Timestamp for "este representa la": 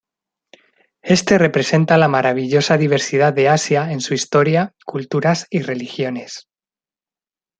1.03-2.07